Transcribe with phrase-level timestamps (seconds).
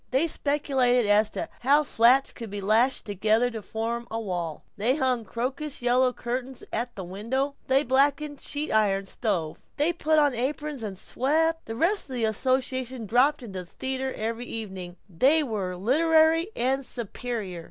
[0.09, 4.95] They speculated as to how flats could be lashed together to form a wall; they
[4.95, 10.17] hung crocus yellow curtains at the windows; they blacked the sheet iron stove; they put
[10.17, 11.67] on aprons and swept.
[11.67, 16.83] The rest of the association dropped into the theater every evening, and were literary and
[16.83, 17.59] superior.